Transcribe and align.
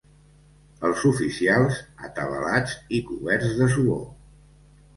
Els 0.89 1.03
oficials, 1.09 1.77
atabalats 2.09 2.75
i 2.99 3.03
coberts 3.13 3.55
de 3.61 3.71
suor 3.77 4.05